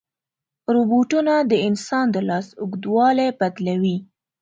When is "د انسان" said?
1.51-2.05